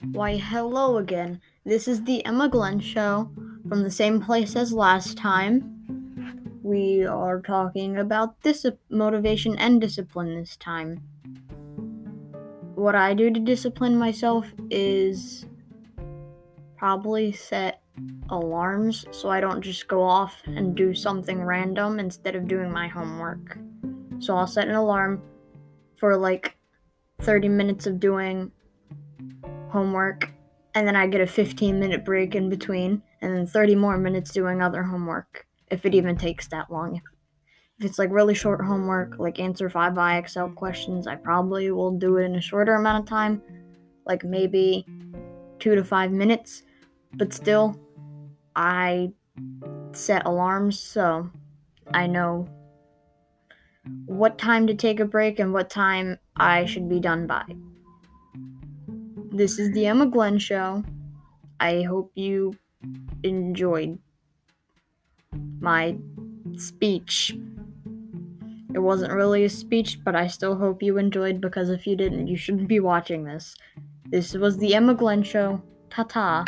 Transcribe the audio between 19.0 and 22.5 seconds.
so I don't just go off and do something random instead of